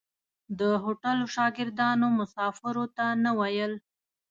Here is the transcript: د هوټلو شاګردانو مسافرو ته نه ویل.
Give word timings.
د 0.59 0.61
هوټلو 0.83 1.25
شاګردانو 1.35 2.07
مسافرو 2.19 2.85
ته 2.97 3.05
نه 3.23 3.31
ویل. 3.39 3.73